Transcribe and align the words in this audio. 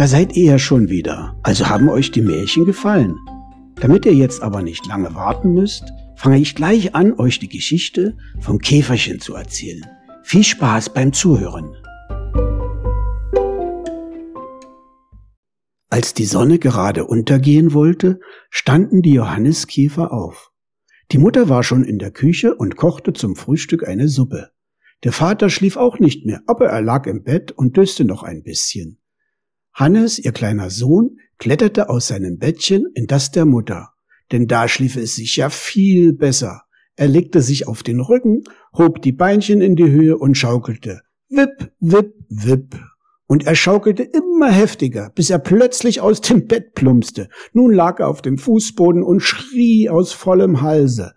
Da 0.00 0.06
seid 0.06 0.34
ihr 0.34 0.52
ja 0.52 0.58
schon 0.58 0.88
wieder. 0.88 1.38
Also 1.42 1.68
haben 1.68 1.90
euch 1.90 2.10
die 2.10 2.22
Märchen 2.22 2.64
gefallen. 2.64 3.18
Damit 3.82 4.06
ihr 4.06 4.14
jetzt 4.14 4.42
aber 4.42 4.62
nicht 4.62 4.86
lange 4.86 5.14
warten 5.14 5.52
müsst, 5.52 5.92
fange 6.16 6.38
ich 6.38 6.54
gleich 6.54 6.94
an, 6.94 7.12
euch 7.18 7.38
die 7.38 7.50
Geschichte 7.50 8.16
vom 8.40 8.60
Käferchen 8.60 9.20
zu 9.20 9.34
erzählen. 9.34 9.84
Viel 10.22 10.42
Spaß 10.42 10.94
beim 10.94 11.12
Zuhören. 11.12 11.76
Als 15.90 16.14
die 16.14 16.24
Sonne 16.24 16.58
gerade 16.58 17.04
untergehen 17.04 17.74
wollte, 17.74 18.20
standen 18.48 19.02
die 19.02 19.12
Johanniskäfer 19.12 20.14
auf. 20.14 20.50
Die 21.12 21.18
Mutter 21.18 21.50
war 21.50 21.62
schon 21.62 21.84
in 21.84 21.98
der 21.98 22.10
Küche 22.10 22.54
und 22.54 22.76
kochte 22.78 23.12
zum 23.12 23.36
Frühstück 23.36 23.86
eine 23.86 24.08
Suppe. 24.08 24.48
Der 25.04 25.12
Vater 25.12 25.50
schlief 25.50 25.76
auch 25.76 25.98
nicht 25.98 26.24
mehr, 26.24 26.40
aber 26.46 26.68
er 26.68 26.80
lag 26.80 27.06
im 27.06 27.22
Bett 27.22 27.52
und 27.52 27.76
döste 27.76 28.06
noch 28.06 28.22
ein 28.22 28.42
bisschen. 28.42 28.99
Hannes, 29.80 30.18
ihr 30.18 30.32
kleiner 30.32 30.68
Sohn, 30.68 31.20
kletterte 31.38 31.88
aus 31.88 32.08
seinem 32.08 32.36
Bettchen 32.36 32.84
in 32.94 33.06
das 33.06 33.30
der 33.30 33.46
Mutter, 33.46 33.94
denn 34.30 34.46
da 34.46 34.68
schlief 34.68 34.94
es 34.96 35.14
sich 35.14 35.36
ja 35.36 35.48
viel 35.48 36.12
besser. 36.12 36.64
Er 36.96 37.08
legte 37.08 37.40
sich 37.40 37.66
auf 37.66 37.82
den 37.82 38.00
Rücken, 38.00 38.42
hob 38.76 39.00
die 39.00 39.12
Beinchen 39.12 39.62
in 39.62 39.76
die 39.76 39.90
Höhe 39.90 40.18
und 40.18 40.36
schaukelte. 40.36 41.00
Wipp, 41.30 41.72
wipp, 41.80 42.12
wipp. 42.28 42.78
Und 43.26 43.46
er 43.46 43.54
schaukelte 43.54 44.02
immer 44.02 44.50
heftiger, 44.50 45.12
bis 45.14 45.30
er 45.30 45.38
plötzlich 45.38 46.02
aus 46.02 46.20
dem 46.20 46.46
Bett 46.46 46.74
plumpste. 46.74 47.30
Nun 47.54 47.72
lag 47.72 48.00
er 48.00 48.08
auf 48.08 48.20
dem 48.20 48.36
Fußboden 48.36 49.02
und 49.02 49.20
schrie 49.20 49.88
aus 49.88 50.12
vollem 50.12 50.60
Halse. 50.60 51.14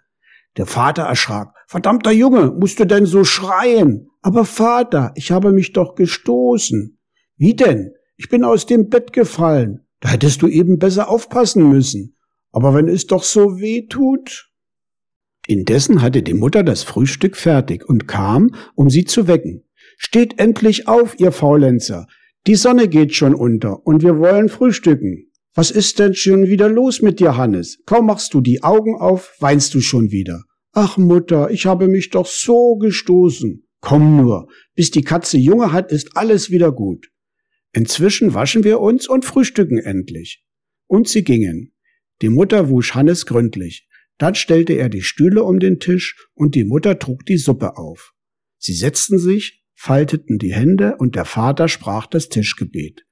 Der 0.55 0.67
Vater 0.67 1.03
erschrak. 1.03 1.53
Verdammter 1.67 2.11
Junge, 2.11 2.51
musst 2.57 2.79
du 2.79 2.85
denn 2.85 3.07
so 3.07 3.25
schreien? 3.25 4.07
Aber 4.21 4.45
Vater, 4.45 5.11
ich 5.15 5.33
habe 5.33 5.51
mich 5.51 5.73
doch 5.73 5.95
gestoßen. 5.95 6.97
Wie 7.35 7.55
denn? 7.57 7.91
Ich 8.23 8.29
bin 8.29 8.45
aus 8.45 8.65
dem 8.65 8.87
Bett 8.87 9.11
gefallen. 9.11 9.81
Da 9.99 10.11
hättest 10.11 10.41
du 10.41 10.47
eben 10.47 10.79
besser 10.79 11.09
aufpassen 11.09 11.67
müssen. 11.69 12.15
Aber 12.53 12.73
wenn 12.73 12.87
es 12.87 13.05
doch 13.05 13.21
so 13.21 13.59
weh 13.59 13.85
tut. 13.87 14.49
Indessen 15.45 16.01
hatte 16.01 16.23
die 16.23 16.33
Mutter 16.33 16.63
das 16.63 16.83
Frühstück 16.83 17.35
fertig 17.35 17.83
und 17.83 18.07
kam, 18.07 18.55
um 18.75 18.89
sie 18.89 19.03
zu 19.03 19.27
wecken. 19.27 19.65
Steht 19.97 20.39
endlich 20.39 20.87
auf, 20.87 21.19
ihr 21.19 21.33
Faulenzer. 21.33 22.07
Die 22.47 22.55
Sonne 22.55 22.87
geht 22.87 23.13
schon 23.13 23.35
unter 23.35 23.85
und 23.85 24.03
wir 24.03 24.17
wollen 24.17 24.47
frühstücken. 24.47 25.29
Was 25.53 25.69
ist 25.69 25.99
denn 25.99 26.13
schon 26.13 26.43
wieder 26.43 26.69
los 26.69 27.01
mit 27.01 27.19
dir, 27.19 27.35
Hannes? 27.35 27.79
Kaum 27.85 28.05
machst 28.05 28.33
du 28.33 28.39
die 28.39 28.63
Augen 28.63 28.95
auf, 28.95 29.35
weinst 29.39 29.73
du 29.73 29.81
schon 29.81 30.11
wieder. 30.11 30.43
Ach 30.71 30.95
Mutter, 30.95 31.51
ich 31.51 31.65
habe 31.65 31.89
mich 31.89 32.09
doch 32.09 32.27
so 32.27 32.77
gestoßen. 32.77 33.67
Komm 33.81 34.15
nur, 34.15 34.47
bis 34.75 34.91
die 34.91 35.03
Katze 35.03 35.37
Junge 35.37 35.73
hat, 35.73 35.91
ist 35.91 36.15
alles 36.15 36.51
wieder 36.51 36.71
gut. 36.71 37.09
Inzwischen 37.73 38.33
waschen 38.33 38.63
wir 38.63 38.79
uns 38.79 39.07
und 39.07 39.25
frühstücken 39.25 39.79
endlich. 39.79 40.45
Und 40.87 41.07
sie 41.07 41.23
gingen. 41.23 41.73
Die 42.21 42.29
Mutter 42.29 42.69
wusch 42.69 42.93
Hannes 42.93 43.25
gründlich. 43.25 43.89
Dann 44.17 44.35
stellte 44.35 44.73
er 44.73 44.89
die 44.89 45.01
Stühle 45.01 45.43
um 45.43 45.59
den 45.59 45.79
Tisch 45.79 46.27
und 46.35 46.55
die 46.55 46.63
Mutter 46.63 46.99
trug 46.99 47.25
die 47.25 47.37
Suppe 47.37 47.77
auf. 47.77 48.13
Sie 48.59 48.73
setzten 48.73 49.17
sich, 49.17 49.65
falteten 49.73 50.37
die 50.37 50.53
Hände 50.53 50.95
und 50.99 51.15
der 51.15 51.25
Vater 51.25 51.67
sprach 51.67 52.05
das 52.05 52.29
Tischgebet. 52.29 53.05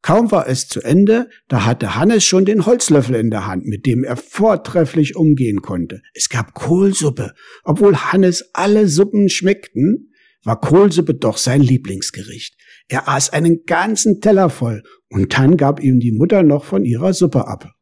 Kaum 0.00 0.30
war 0.30 0.48
es 0.48 0.68
zu 0.68 0.82
Ende, 0.82 1.28
da 1.48 1.64
hatte 1.64 1.96
Hannes 1.96 2.24
schon 2.24 2.44
den 2.44 2.66
Holzlöffel 2.66 3.16
in 3.16 3.30
der 3.30 3.46
Hand, 3.46 3.64
mit 3.64 3.86
dem 3.86 4.04
er 4.04 4.16
vortrefflich 4.16 5.16
umgehen 5.16 5.62
konnte. 5.62 6.02
Es 6.12 6.28
gab 6.28 6.52
Kohlsuppe. 6.54 7.32
Obwohl 7.62 7.96
Hannes 7.96 8.50
alle 8.52 8.86
Suppen 8.86 9.30
schmeckten, 9.30 10.12
war 10.44 10.60
Kohlsuppe 10.60 11.14
doch 11.14 11.38
sein 11.38 11.62
Lieblingsgericht. 11.62 12.54
Er 12.88 13.08
aß 13.08 13.30
einen 13.30 13.64
ganzen 13.66 14.20
Teller 14.20 14.50
voll 14.50 14.82
und 15.10 15.36
dann 15.36 15.56
gab 15.56 15.80
ihm 15.80 16.00
die 16.00 16.12
Mutter 16.12 16.42
noch 16.42 16.64
von 16.64 16.84
ihrer 16.84 17.12
Suppe 17.12 17.46
ab. 17.46 17.74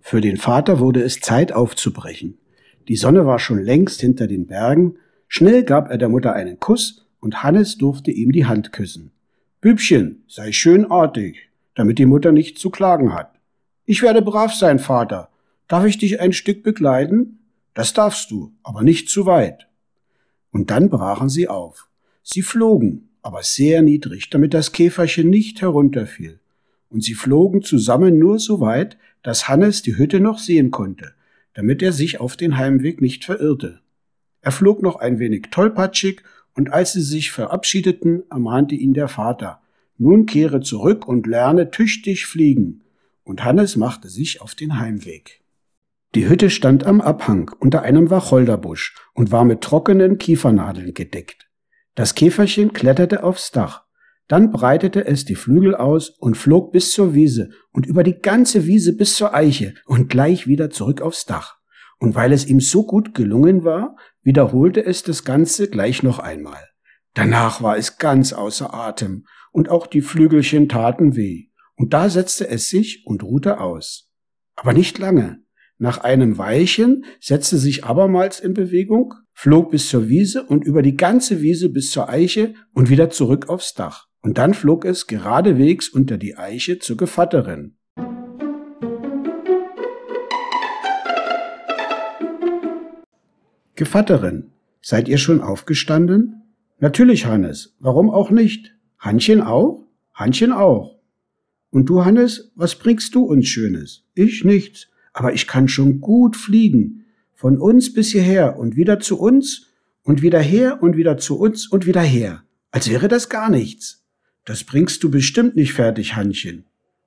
Für 0.00 0.20
den 0.20 0.38
Vater 0.38 0.80
wurde 0.80 1.02
es 1.02 1.20
Zeit 1.20 1.52
aufzubrechen. 1.52 2.38
Die 2.88 2.96
Sonne 2.96 3.26
war 3.26 3.38
schon 3.38 3.62
längst 3.62 4.00
hinter 4.00 4.26
den 4.26 4.46
Bergen, 4.46 4.96
schnell 5.28 5.62
gab 5.62 5.90
er 5.90 5.98
der 5.98 6.08
Mutter 6.08 6.32
einen 6.32 6.58
Kuss 6.58 7.06
und 7.20 7.42
Hannes 7.44 7.78
durfte 7.78 8.10
ihm 8.10 8.32
die 8.32 8.46
Hand 8.46 8.72
küssen. 8.72 9.12
Bübchen, 9.60 10.24
sei 10.26 10.52
schön 10.52 10.90
artig, 10.90 11.50
damit 11.74 11.98
die 11.98 12.06
Mutter 12.06 12.32
nicht 12.32 12.58
zu 12.58 12.70
klagen 12.70 13.14
hat. 13.14 13.38
Ich 13.84 14.02
werde 14.02 14.22
brav 14.22 14.54
sein, 14.54 14.78
Vater. 14.78 15.28
Darf 15.68 15.84
ich 15.84 15.98
dich 15.98 16.20
ein 16.20 16.32
Stück 16.32 16.62
begleiten? 16.62 17.39
Das 17.74 17.92
darfst 17.92 18.30
du, 18.30 18.52
aber 18.62 18.82
nicht 18.82 19.08
zu 19.08 19.26
weit. 19.26 19.68
Und 20.50 20.70
dann 20.70 20.90
brachen 20.90 21.28
sie 21.28 21.48
auf. 21.48 21.88
Sie 22.22 22.42
flogen, 22.42 23.08
aber 23.22 23.42
sehr 23.42 23.82
niedrig, 23.82 24.30
damit 24.30 24.54
das 24.54 24.72
Käferchen 24.72 25.30
nicht 25.30 25.60
herunterfiel. 25.62 26.40
Und 26.88 27.04
sie 27.04 27.14
flogen 27.14 27.62
zusammen 27.62 28.18
nur 28.18 28.38
so 28.38 28.60
weit, 28.60 28.98
dass 29.22 29.48
Hannes 29.48 29.82
die 29.82 29.96
Hütte 29.96 30.20
noch 30.20 30.38
sehen 30.38 30.70
konnte, 30.70 31.12
damit 31.54 31.82
er 31.82 31.92
sich 31.92 32.20
auf 32.20 32.36
den 32.36 32.56
Heimweg 32.56 33.00
nicht 33.00 33.24
verirrte. 33.24 33.80
Er 34.40 34.52
flog 34.52 34.82
noch 34.82 34.96
ein 34.96 35.18
wenig 35.18 35.48
tollpatschig, 35.50 36.22
und 36.54 36.72
als 36.72 36.92
sie 36.92 37.02
sich 37.02 37.30
verabschiedeten, 37.30 38.24
ermahnte 38.28 38.74
ihn 38.74 38.92
der 38.92 39.08
Vater, 39.08 39.60
nun 39.98 40.26
kehre 40.26 40.60
zurück 40.60 41.06
und 41.06 41.26
lerne 41.26 41.70
tüchtig 41.70 42.26
fliegen. 42.26 42.80
Und 43.22 43.44
Hannes 43.44 43.76
machte 43.76 44.08
sich 44.08 44.40
auf 44.40 44.54
den 44.54 44.78
Heimweg. 44.78 45.42
Die 46.14 46.28
Hütte 46.28 46.50
stand 46.50 46.86
am 46.86 47.00
Abhang 47.00 47.52
unter 47.60 47.82
einem 47.82 48.10
Wacholderbusch 48.10 48.96
und 49.14 49.30
war 49.30 49.44
mit 49.44 49.60
trockenen 49.60 50.18
Kiefernadeln 50.18 50.92
gedeckt. 50.92 51.48
Das 51.94 52.16
Käferchen 52.16 52.72
kletterte 52.72 53.22
aufs 53.22 53.52
Dach. 53.52 53.84
Dann 54.26 54.50
breitete 54.50 55.06
es 55.06 55.24
die 55.24 55.34
Flügel 55.34 55.74
aus 55.74 56.10
und 56.10 56.36
flog 56.36 56.72
bis 56.72 56.92
zur 56.92 57.14
Wiese 57.14 57.50
und 57.72 57.86
über 57.86 58.02
die 58.02 58.20
ganze 58.20 58.66
Wiese 58.66 58.96
bis 58.96 59.14
zur 59.14 59.34
Eiche 59.34 59.74
und 59.86 60.08
gleich 60.08 60.46
wieder 60.46 60.70
zurück 60.70 61.00
aufs 61.00 61.26
Dach. 61.26 61.58
Und 61.98 62.14
weil 62.14 62.32
es 62.32 62.46
ihm 62.46 62.60
so 62.60 62.86
gut 62.86 63.14
gelungen 63.14 63.62
war, 63.62 63.96
wiederholte 64.22 64.84
es 64.84 65.02
das 65.02 65.24
Ganze 65.24 65.68
gleich 65.68 66.02
noch 66.02 66.18
einmal. 66.18 66.68
Danach 67.14 67.62
war 67.62 67.76
es 67.76 67.98
ganz 67.98 68.32
außer 68.32 68.72
Atem 68.72 69.26
und 69.52 69.68
auch 69.68 69.86
die 69.86 70.00
Flügelchen 70.00 70.68
taten 70.68 71.16
weh. 71.16 71.48
Und 71.76 71.92
da 71.92 72.08
setzte 72.08 72.48
es 72.48 72.68
sich 72.68 73.04
und 73.06 73.22
ruhte 73.22 73.60
aus. 73.60 74.12
Aber 74.54 74.72
nicht 74.72 74.98
lange, 74.98 75.42
nach 75.80 75.96
einem 75.96 76.36
Weilchen 76.36 77.06
setzte 77.20 77.56
sich 77.56 77.84
abermals 77.84 78.38
in 78.38 78.52
Bewegung, 78.52 79.14
flog 79.32 79.70
bis 79.70 79.88
zur 79.88 80.10
Wiese 80.10 80.42
und 80.42 80.62
über 80.62 80.82
die 80.82 80.94
ganze 80.94 81.40
Wiese 81.40 81.70
bis 81.70 81.90
zur 81.90 82.10
Eiche 82.10 82.52
und 82.74 82.90
wieder 82.90 83.08
zurück 83.08 83.48
aufs 83.48 83.72
Dach. 83.72 84.06
Und 84.20 84.36
dann 84.36 84.52
flog 84.52 84.84
es 84.84 85.06
geradewegs 85.06 85.88
unter 85.88 86.18
die 86.18 86.36
Eiche 86.36 86.80
zur 86.80 86.98
Gevatterin. 86.98 87.76
Gevatterin, 93.74 94.50
seid 94.82 95.08
ihr 95.08 95.16
schon 95.16 95.40
aufgestanden? 95.40 96.42
Natürlich, 96.78 97.24
Hannes. 97.24 97.74
Warum 97.80 98.10
auch 98.10 98.30
nicht? 98.30 98.76
Hannchen 98.98 99.40
auch? 99.40 99.86
Hannchen 100.12 100.52
auch. 100.52 101.00
Und 101.70 101.86
du, 101.86 102.04
Hannes, 102.04 102.52
was 102.54 102.74
bringst 102.74 103.14
du 103.14 103.22
uns 103.22 103.48
Schönes? 103.48 104.04
Ich 104.12 104.44
nichts 104.44 104.89
aber 105.12 105.32
ich 105.32 105.46
kann 105.46 105.68
schon 105.68 106.00
gut 106.00 106.36
fliegen. 106.36 107.06
Von 107.34 107.58
uns 107.58 107.92
bis 107.92 108.12
hierher 108.12 108.58
und 108.58 108.76
wieder 108.76 109.00
zu 109.00 109.18
uns 109.18 109.68
und 110.02 110.22
wieder 110.22 110.40
her 110.40 110.82
und 110.82 110.96
wieder 110.96 111.16
zu 111.16 111.38
uns 111.38 111.66
und 111.66 111.86
wieder 111.86 112.02
her. 112.02 112.42
Als 112.70 112.90
wäre 112.90 113.08
das 113.08 113.28
gar 113.28 113.50
nichts. 113.50 114.04
Das 114.44 114.64
bringst 114.64 115.02
du 115.02 115.10
bestimmt 115.10 115.56
nicht 115.56 115.72
fertig, 115.72 116.16
Hannchen. 116.16 116.64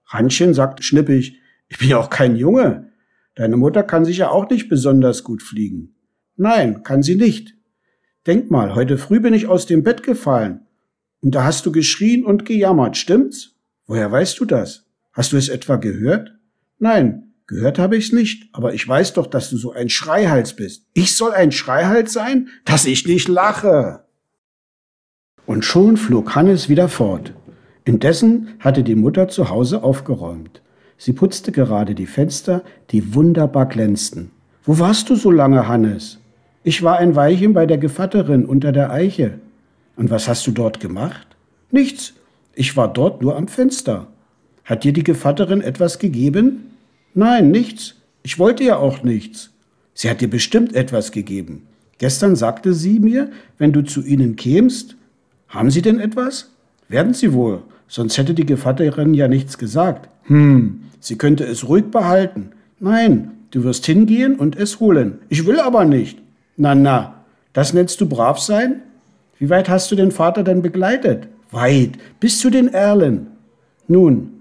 Hannchen 0.07 0.53
sagt 0.53 0.83
schnippig, 0.83 1.39
ich 1.67 1.77
bin 1.77 1.89
ja 1.89 1.97
auch 1.97 2.09
kein 2.09 2.35
Junge. 2.35 2.91
Deine 3.35 3.57
Mutter 3.57 3.83
kann 3.83 4.05
sicher 4.05 4.31
auch 4.31 4.49
nicht 4.49 4.69
besonders 4.69 5.23
gut 5.23 5.41
fliegen. 5.41 5.95
Nein, 6.35 6.83
kann 6.83 7.03
sie 7.03 7.15
nicht. 7.15 7.55
Denk 8.27 8.51
mal, 8.51 8.75
heute 8.75 8.97
früh 8.97 9.19
bin 9.19 9.33
ich 9.33 9.47
aus 9.47 9.65
dem 9.65 9.83
Bett 9.83 10.03
gefallen. 10.03 10.67
Und 11.21 11.35
da 11.35 11.43
hast 11.43 11.65
du 11.65 11.71
geschrien 11.71 12.25
und 12.25 12.45
gejammert, 12.45 12.97
stimmt's? 12.97 13.55
Woher 13.85 14.11
weißt 14.11 14.39
du 14.39 14.45
das? 14.45 14.85
Hast 15.11 15.33
du 15.33 15.37
es 15.37 15.49
etwa 15.49 15.77
gehört? 15.77 16.37
Nein, 16.79 17.32
Gehört 17.47 17.77
habe 17.77 17.97
ich's 17.97 18.13
nicht, 18.13 18.49
aber 18.53 18.73
ich 18.73 18.87
weiß 18.87 19.13
doch, 19.13 19.27
dass 19.27 19.49
du 19.49 19.57
so 19.57 19.73
ein 19.73 19.89
Schreihals 19.89 20.55
bist. 20.55 20.85
Ich 20.93 21.15
soll 21.15 21.33
ein 21.33 21.51
Schreihals 21.51 22.13
sein? 22.13 22.47
Dass 22.63 22.85
ich 22.85 23.05
nicht 23.05 23.27
lache. 23.27 24.03
Und 25.45 25.65
schon 25.65 25.97
flog 25.97 26.35
Hannes 26.35 26.69
wieder 26.69 26.87
fort. 26.87 27.33
Indessen 27.83 28.49
hatte 28.59 28.81
die 28.81 28.95
Mutter 28.95 29.27
zu 29.27 29.49
Hause 29.49 29.83
aufgeräumt. 29.83 30.61
Sie 30.97 31.11
putzte 31.11 31.51
gerade 31.51 31.95
die 31.95 32.05
Fenster, 32.05 32.63
die 32.91 33.13
wunderbar 33.13 33.65
glänzten. 33.65 34.31
Wo 34.63 34.79
warst 34.79 35.09
du 35.09 35.15
so 35.15 35.29
lange, 35.29 35.67
Hannes? 35.67 36.19
Ich 36.63 36.81
war 36.81 36.97
ein 36.97 37.17
Weilchen 37.17 37.53
bei 37.53 37.65
der 37.65 37.77
Gevatterin 37.77 38.45
unter 38.45 38.71
der 38.71 38.89
Eiche. 38.89 39.39
Und 39.97 40.09
was 40.09 40.29
hast 40.29 40.47
du 40.47 40.51
dort 40.51 40.79
gemacht? 40.79 41.27
Nichts. 41.71 42.13
Ich 42.55 42.77
war 42.77 42.91
dort 42.91 43.21
nur 43.21 43.35
am 43.35 43.49
Fenster. 43.49 44.07
Hat 44.63 44.85
dir 44.85 44.93
die 44.93 45.03
Gevatterin 45.03 45.59
etwas 45.59 45.99
gegeben? 45.99 46.72
Nein, 47.13 47.51
nichts. 47.51 47.95
Ich 48.23 48.39
wollte 48.39 48.63
ja 48.63 48.77
auch 48.77 49.03
nichts. 49.03 49.51
Sie 49.93 50.09
hat 50.09 50.21
dir 50.21 50.29
bestimmt 50.29 50.75
etwas 50.75 51.11
gegeben. 51.11 51.67
Gestern 51.99 52.35
sagte 52.35 52.73
sie 52.73 52.99
mir, 52.99 53.31
wenn 53.57 53.71
du 53.71 53.83
zu 53.83 54.01
ihnen 54.01 54.35
kämst, 54.35 54.95
haben 55.47 55.69
sie 55.69 55.81
denn 55.81 55.99
etwas? 55.99 56.51
Werden 56.89 57.13
sie 57.13 57.33
wohl, 57.33 57.61
sonst 57.87 58.17
hätte 58.17 58.33
die 58.33 58.45
Gevatterin 58.45 59.13
ja 59.13 59.27
nichts 59.27 59.57
gesagt. 59.57 60.09
Hm, 60.23 60.81
sie 60.99 61.17
könnte 61.17 61.45
es 61.45 61.67
ruhig 61.67 61.85
behalten. 61.85 62.49
Nein, 62.79 63.31
du 63.51 63.63
wirst 63.63 63.85
hingehen 63.85 64.35
und 64.35 64.55
es 64.55 64.79
holen. 64.79 65.19
Ich 65.29 65.45
will 65.45 65.59
aber 65.59 65.85
nicht. 65.85 66.19
Na, 66.57 66.73
na, 66.75 67.23
das 67.53 67.73
nennst 67.73 68.01
du 68.01 68.07
brav 68.07 68.39
sein? 68.39 68.81
Wie 69.37 69.49
weit 69.49 69.69
hast 69.69 69.91
du 69.91 69.95
den 69.95 70.11
Vater 70.11 70.43
denn 70.43 70.61
begleitet? 70.61 71.27
Weit, 71.51 71.91
bis 72.19 72.39
zu 72.39 72.49
den 72.49 72.67
Erlen. 72.67 73.27
Nun, 73.87 74.31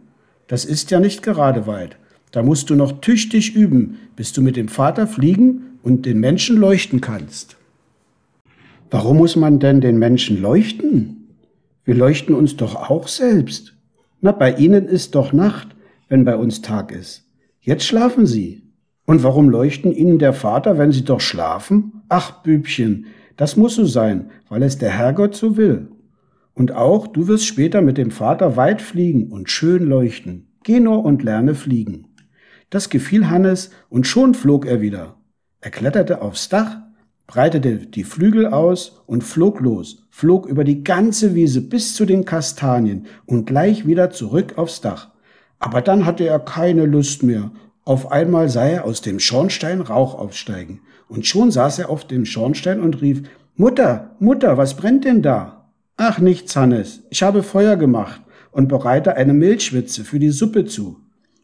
das 0.49 0.65
ist 0.65 0.91
ja 0.91 1.01
nicht 1.01 1.23
gerade 1.23 1.67
weit. 1.67 1.97
Da 2.33 2.43
musst 2.43 2.71
du 2.71 2.75
noch 2.75 3.01
tüchtig 3.01 3.55
üben, 3.55 3.99
bis 4.17 4.33
du 4.33 4.43
mit 4.43 4.57
dem 4.57 4.69
Vater 4.69 5.07
fliegen 5.07 5.79
und 5.83 6.07
den 6.07 6.19
Menschen 6.19 6.57
leuchten 6.57 7.01
kannst. 7.01 7.57
Warum 8.91 9.19
muss 9.19 9.37
man 9.37 9.59
denn 9.59 9.81
den 9.81 9.99
Menschen 9.99 10.41
leuchten? 10.41 11.29
Wir 11.85 11.95
leuchten 11.95 12.35
uns 12.35 12.57
doch 12.57 12.75
auch 12.75 13.07
selbst. 13.07 13.75
Na, 14.21 14.33
bei 14.33 14.55
ihnen 14.55 14.87
ist 14.87 15.15
doch 15.15 15.33
Nacht, 15.33 15.69
wenn 16.09 16.25
bei 16.25 16.37
uns 16.37 16.63
Tag 16.63 16.91
ist. 16.93 17.25
Jetzt 17.61 17.85
schlafen 17.85 18.27
sie. 18.27 18.63
Und 19.05 19.23
warum 19.23 19.51
leuchten 19.51 19.93
ihnen 19.93 20.19
der 20.19 20.33
Vater, 20.33 20.79
wenn 20.79 20.93
sie 20.93 21.05
doch 21.05 21.21
schlafen? 21.21 22.03
Ach, 22.09 22.43
Bübchen, 22.43 23.07
das 23.37 23.57
muss 23.57 23.75
so 23.75 23.85
sein, 23.85 24.31
weil 24.49 24.63
es 24.63 24.79
der 24.79 24.91
Herrgott 24.91 25.35
so 25.35 25.57
will. 25.57 25.89
Und 26.55 26.73
auch 26.73 27.07
du 27.07 27.29
wirst 27.29 27.47
später 27.47 27.83
mit 27.83 27.99
dem 27.99 28.11
Vater 28.11 28.57
weit 28.57 28.81
fliegen 28.81 29.33
und 29.33 29.51
schön 29.51 29.85
leuchten. 29.85 30.49
Geh 30.63 30.81
nur 30.81 31.05
und 31.05 31.23
lerne 31.23 31.55
fliegen. 31.55 32.07
Das 32.73 32.89
gefiel 32.89 33.29
Hannes 33.29 33.69
und 33.91 34.07
schon 34.07 34.33
flog 34.33 34.65
er 34.65 34.81
wieder. 34.81 35.17
Er 35.61 35.71
kletterte 35.71 36.23
aufs 36.23 36.49
Dach, 36.49 36.79
breitete 37.27 37.87
die 37.87 38.03
Flügel 38.03 38.47
aus 38.47 39.03
und 39.05 39.25
flog 39.25 39.61
los, 39.61 40.07
flog 40.09 40.47
über 40.47 40.65
die 40.65 40.83
ganze 40.83 41.35
Wiese 41.35 41.61
bis 41.61 41.95
zu 41.95 42.07
den 42.07 42.25
Kastanien 42.25 43.09
und 43.27 43.45
gleich 43.45 43.87
wieder 43.87 44.09
zurück 44.11 44.55
aufs 44.57 44.81
Dach. 44.81 45.11
Aber 45.59 45.83
dann 45.83 46.07
hatte 46.07 46.25
er 46.27 46.39
keine 46.39 46.87
Lust 46.87 47.23
mehr. 47.23 47.51
Auf 47.85 48.11
einmal 48.11 48.49
sah 48.49 48.65
er 48.65 48.87
aus 48.87 49.03
dem 49.03 49.21
Schornstein 49.21 49.83
Rauch 49.83 50.15
aufsteigen. 50.15 50.81
Und 51.09 51.27
schon 51.27 51.51
saß 51.51 51.79
er 51.79 51.91
auf 51.91 52.07
dem 52.07 52.25
Schornstein 52.25 52.81
und 52.81 53.03
rief, 53.03 53.25
Mutter, 53.55 54.17
Mutter, 54.19 54.57
was 54.57 54.79
brennt 54.79 55.05
denn 55.05 55.21
da? 55.21 55.69
Ach 55.99 56.21
nichts, 56.21 56.57
Hannes, 56.57 57.03
ich 57.11 57.23
habe 57.23 57.43
Feuer 57.43 57.77
gemacht 57.77 58.23
und 58.51 58.69
bereite 58.69 59.15
eine 59.15 59.35
Milchschwitze 59.35 60.05
für 60.05 60.19
die 60.19 60.31
Suppe 60.31 60.65
zu. 60.65 61.03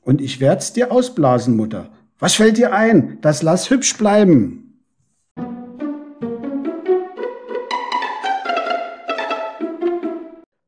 Und 0.08 0.22
ich 0.22 0.40
werd's 0.40 0.72
dir 0.72 0.90
ausblasen, 0.90 1.54
Mutter. 1.54 1.92
Was 2.18 2.36
fällt 2.36 2.56
dir 2.56 2.72
ein? 2.72 3.18
Das 3.20 3.42
lass 3.42 3.68
hübsch 3.68 3.98
bleiben. 3.98 4.80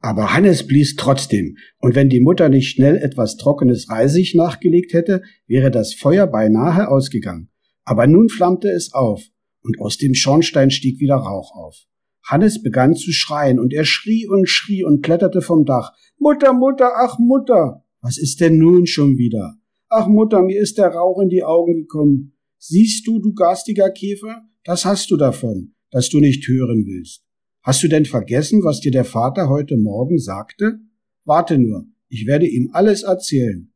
Aber 0.02 0.34
Hannes 0.34 0.66
blies 0.66 0.94
trotzdem, 0.96 1.56
und 1.78 1.94
wenn 1.94 2.10
die 2.10 2.20
Mutter 2.20 2.50
nicht 2.50 2.69
schnell 2.69 2.98
etwas 2.98 3.38
trockenes 3.38 3.88
Reisig 3.88 4.34
nachgelegt 4.34 4.92
hätte, 4.92 5.22
wäre 5.46 5.70
das 5.70 5.94
Feuer 5.94 6.26
beinahe 6.26 6.88
ausgegangen. 6.88 7.48
Aber 7.84 8.06
nun 8.06 8.28
flammte 8.28 8.69
es 8.69 8.93
auf, 8.93 9.22
und 9.62 9.81
aus 9.81 9.96
dem 9.96 10.12
Schornstein 10.12 10.70
stieg 10.70 11.00
wieder 11.00 11.16
Rauch 11.16 11.54
auf. 11.54 11.86
Hannes 12.26 12.62
begann 12.62 12.94
zu 12.94 13.10
schreien, 13.10 13.58
und 13.58 13.72
er 13.72 13.86
schrie 13.86 14.28
und 14.28 14.50
schrie 14.50 14.84
und 14.84 15.02
kletterte 15.02 15.40
vom 15.40 15.64
Dach. 15.64 15.94
Mutter, 16.19 16.52
Mutter, 16.52 16.93
ach 16.94 17.19
Mutter. 17.19 17.86
Was 18.02 18.19
ist 18.19 18.41
denn 18.41 18.58
nun 18.58 18.87
schon 18.87 19.19
wieder? 19.19 19.56
Ach 19.88 20.06
Mutter, 20.06 20.43
mir 20.43 20.61
ist 20.61 20.79
der 20.79 20.88
Rauch 20.88 21.20
in 21.20 21.29
die 21.29 21.43
Augen 21.43 21.82
gekommen. 21.82 22.32
Siehst 22.58 23.06
du, 23.06 23.19
du 23.19 23.32
garstiger 23.35 23.91
Käfer, 23.91 24.43
das 24.64 24.85
hast 24.85 25.11
du 25.11 25.17
davon, 25.17 25.75
dass 25.91 26.08
du 26.08 26.20
nicht 26.20 26.47
hören 26.47 26.85
willst. 26.87 27.23
Hast 27.62 27.82
du 27.82 27.88
denn 27.88 28.06
vergessen, 28.06 28.62
was 28.62 28.81
dir 28.81 28.93
der 28.93 29.05
Vater 29.05 29.49
heute 29.49 29.76
Morgen 29.76 30.19
sagte? 30.19 30.79
Warte 31.25 31.58
nur, 31.58 31.87
ich 32.08 32.26
werde 32.26 32.47
ihm 32.47 32.70
alles 32.73 33.02
erzählen. 33.02 33.73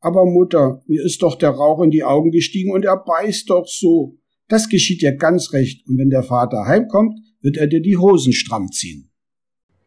Aber 0.00 0.24
Mutter, 0.24 0.82
mir 0.86 1.04
ist 1.04 1.22
doch 1.22 1.36
der 1.36 1.50
Rauch 1.50 1.82
in 1.82 1.90
die 1.90 2.04
Augen 2.04 2.30
gestiegen 2.30 2.72
und 2.72 2.84
er 2.84 2.96
beißt 2.96 3.50
doch 3.50 3.66
so. 3.66 4.18
Das 4.48 4.68
geschieht 4.68 5.02
dir 5.02 5.12
ganz 5.12 5.52
recht, 5.52 5.86
und 5.86 5.98
wenn 5.98 6.10
der 6.10 6.22
Vater 6.22 6.64
heimkommt, 6.66 7.18
wird 7.40 7.56
er 7.56 7.66
dir 7.66 7.80
die 7.80 7.96
Hosen 7.96 8.32
stramm 8.32 8.72
ziehen. 8.72 9.10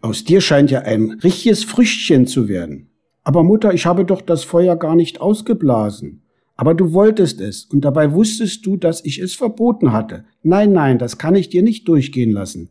Aus 0.01 0.23
dir 0.23 0.41
scheint 0.41 0.71
ja 0.71 0.81
ein 0.81 1.11
richtiges 1.23 1.63
Früchtchen 1.63 2.27
zu 2.27 2.47
werden. 2.47 2.90
Aber 3.23 3.43
Mutter, 3.43 3.73
ich 3.73 3.85
habe 3.85 4.05
doch 4.05 4.21
das 4.21 4.43
Feuer 4.43 4.75
gar 4.75 4.95
nicht 4.95 5.21
ausgeblasen. 5.21 6.21
Aber 6.55 6.73
du 6.73 6.93
wolltest 6.93 7.41
es, 7.41 7.65
und 7.65 7.81
dabei 7.81 8.13
wusstest 8.13 8.65
du, 8.65 8.77
dass 8.77 9.03
ich 9.03 9.19
es 9.19 9.33
verboten 9.33 9.91
hatte. 9.91 10.25
Nein, 10.43 10.73
nein, 10.73 10.99
das 10.99 11.17
kann 11.17 11.35
ich 11.35 11.49
dir 11.49 11.63
nicht 11.63 11.87
durchgehen 11.87 12.31
lassen. 12.31 12.69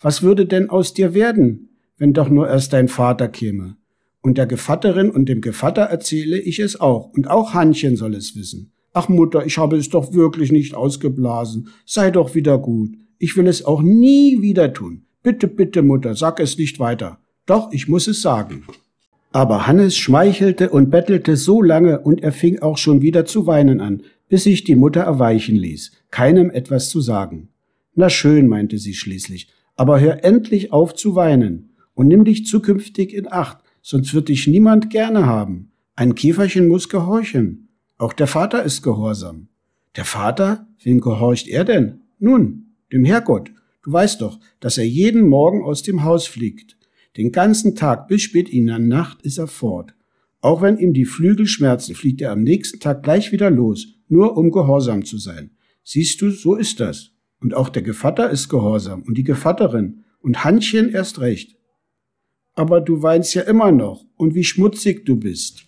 Was 0.00 0.22
würde 0.22 0.46
denn 0.46 0.70
aus 0.70 0.94
dir 0.94 1.14
werden, 1.14 1.70
wenn 1.98 2.12
doch 2.12 2.28
nur 2.28 2.48
erst 2.48 2.72
dein 2.72 2.88
Vater 2.88 3.28
käme? 3.28 3.76
Und 4.22 4.38
der 4.38 4.46
Gevatterin 4.46 5.10
und 5.10 5.28
dem 5.28 5.40
Gevatter 5.40 5.82
erzähle 5.82 6.38
ich 6.38 6.58
es 6.58 6.80
auch, 6.80 7.10
und 7.12 7.28
auch 7.28 7.54
Hannchen 7.54 7.96
soll 7.96 8.14
es 8.14 8.36
wissen. 8.36 8.72
Ach 8.92 9.08
Mutter, 9.08 9.44
ich 9.44 9.58
habe 9.58 9.76
es 9.76 9.90
doch 9.90 10.14
wirklich 10.14 10.50
nicht 10.50 10.74
ausgeblasen. 10.74 11.68
Sei 11.84 12.10
doch 12.10 12.34
wieder 12.34 12.58
gut. 12.58 12.96
Ich 13.18 13.36
will 13.36 13.46
es 13.46 13.64
auch 13.64 13.82
nie 13.82 14.40
wieder 14.40 14.72
tun. 14.72 15.04
Bitte, 15.22 15.48
bitte, 15.48 15.82
Mutter, 15.82 16.14
sag 16.14 16.40
es 16.40 16.56
nicht 16.56 16.78
weiter. 16.78 17.18
Doch, 17.44 17.70
ich 17.72 17.88
muss 17.88 18.08
es 18.08 18.22
sagen. 18.22 18.64
Aber 19.36 19.66
Hannes 19.66 19.98
schmeichelte 19.98 20.70
und 20.70 20.88
bettelte 20.88 21.36
so 21.36 21.60
lange 21.60 22.00
und 22.00 22.22
er 22.22 22.32
fing 22.32 22.60
auch 22.60 22.78
schon 22.78 23.02
wieder 23.02 23.26
zu 23.26 23.46
weinen 23.46 23.82
an, 23.82 24.02
bis 24.30 24.44
sich 24.44 24.64
die 24.64 24.76
Mutter 24.76 25.02
erweichen 25.02 25.56
ließ, 25.56 25.92
keinem 26.10 26.50
etwas 26.50 26.88
zu 26.88 27.02
sagen. 27.02 27.50
Na 27.94 28.08
schön, 28.08 28.48
meinte 28.48 28.78
sie 28.78 28.94
schließlich, 28.94 29.48
aber 29.74 30.00
hör 30.00 30.24
endlich 30.24 30.72
auf 30.72 30.94
zu 30.94 31.16
weinen 31.16 31.68
und 31.92 32.08
nimm 32.08 32.24
dich 32.24 32.46
zukünftig 32.46 33.12
in 33.12 33.30
Acht, 33.30 33.58
sonst 33.82 34.14
wird 34.14 34.30
dich 34.30 34.46
niemand 34.46 34.88
gerne 34.88 35.26
haben. 35.26 35.70
Ein 35.96 36.14
Käferchen 36.14 36.66
muss 36.66 36.88
gehorchen. 36.88 37.68
Auch 37.98 38.14
der 38.14 38.28
Vater 38.28 38.62
ist 38.62 38.80
gehorsam. 38.80 39.48
Der 39.96 40.06
Vater? 40.06 40.66
Wem 40.82 41.02
gehorcht 41.02 41.46
er 41.46 41.66
denn? 41.66 42.00
Nun, 42.18 42.72
dem 42.90 43.04
Herrgott. 43.04 43.50
Du 43.82 43.92
weißt 43.92 44.22
doch, 44.22 44.40
dass 44.60 44.78
er 44.78 44.86
jeden 44.86 45.28
Morgen 45.28 45.62
aus 45.62 45.82
dem 45.82 46.04
Haus 46.04 46.26
fliegt. 46.26 46.76
Den 47.16 47.32
ganzen 47.32 47.74
Tag 47.74 48.08
bis 48.08 48.22
spät 48.22 48.50
in 48.50 48.66
der 48.66 48.78
Nacht 48.78 49.22
ist 49.22 49.38
er 49.38 49.46
fort. 49.46 49.94
Auch 50.42 50.60
wenn 50.60 50.76
ihm 50.76 50.92
die 50.92 51.06
Flügel 51.06 51.46
schmerzen, 51.46 51.94
fliegt 51.94 52.20
er 52.20 52.30
am 52.30 52.42
nächsten 52.42 52.78
Tag 52.78 53.02
gleich 53.02 53.32
wieder 53.32 53.50
los, 53.50 53.86
nur 54.08 54.36
um 54.36 54.50
gehorsam 54.50 55.04
zu 55.04 55.16
sein. 55.16 55.52
Siehst 55.82 56.20
du, 56.20 56.30
so 56.30 56.56
ist 56.56 56.78
das. 56.78 57.12
Und 57.40 57.54
auch 57.54 57.70
der 57.70 57.82
Gevatter 57.82 58.28
ist 58.28 58.50
gehorsam 58.50 59.02
und 59.02 59.16
die 59.16 59.24
Gevatterin 59.24 60.04
und 60.20 60.44
Hannchen 60.44 60.90
erst 60.90 61.20
recht. 61.20 61.56
Aber 62.54 62.82
du 62.82 63.02
weinst 63.02 63.34
ja 63.34 63.42
immer 63.42 63.72
noch 63.72 64.04
und 64.16 64.34
wie 64.34 64.44
schmutzig 64.44 65.06
du 65.06 65.16
bist. 65.16 65.66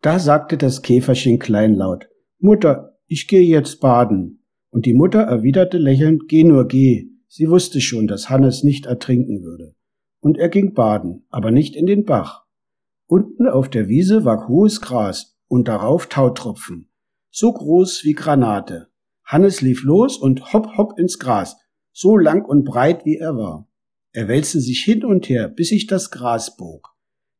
Da 0.00 0.18
sagte 0.18 0.56
das 0.56 0.82
Käferchen 0.82 1.38
kleinlaut, 1.38 2.08
Mutter, 2.40 2.98
ich 3.06 3.28
gehe 3.28 3.42
jetzt 3.42 3.80
baden. 3.80 4.41
Und 4.72 4.86
die 4.86 4.94
Mutter 4.94 5.20
erwiderte 5.20 5.76
lächelnd, 5.76 6.28
Geh 6.28 6.44
nur, 6.44 6.66
geh. 6.66 7.08
Sie 7.28 7.48
wusste 7.48 7.80
schon, 7.80 8.06
dass 8.06 8.30
Hannes 8.30 8.64
nicht 8.64 8.86
ertrinken 8.86 9.42
würde. 9.42 9.74
Und 10.20 10.38
er 10.38 10.48
ging 10.48 10.72
baden, 10.72 11.24
aber 11.28 11.50
nicht 11.50 11.76
in 11.76 11.86
den 11.86 12.04
Bach. 12.04 12.44
Unten 13.06 13.46
auf 13.46 13.68
der 13.68 13.88
Wiese 13.88 14.24
war 14.24 14.48
hohes 14.48 14.80
Gras 14.80 15.36
und 15.46 15.68
darauf 15.68 16.06
Tautropfen, 16.06 16.90
so 17.30 17.52
groß 17.52 18.04
wie 18.04 18.14
Granate. 18.14 18.88
Hannes 19.24 19.60
lief 19.60 19.82
los 19.82 20.16
und 20.16 20.52
hopp 20.52 20.78
hopp 20.78 20.98
ins 20.98 21.18
Gras, 21.18 21.56
so 21.92 22.16
lang 22.16 22.44
und 22.44 22.64
breit 22.64 23.04
wie 23.04 23.16
er 23.16 23.36
war. 23.36 23.68
Er 24.12 24.28
wälzte 24.28 24.60
sich 24.60 24.82
hin 24.84 25.04
und 25.04 25.28
her, 25.28 25.48
bis 25.48 25.68
sich 25.68 25.86
das 25.86 26.10
Gras 26.10 26.56
bog. 26.56 26.94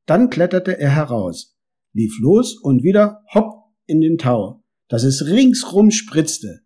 Dann 0.04 0.28
kletterte 0.28 0.78
er 0.78 0.90
heraus, 0.90 1.56
lief 1.94 2.18
los 2.20 2.58
und 2.60 2.82
wieder 2.82 3.22
hopp 3.32 3.54
in 3.86 4.02
den 4.02 4.18
Tau, 4.18 4.62
dass 4.88 5.04
es 5.04 5.26
ringsrum 5.26 5.90
spritzte. 5.90 6.60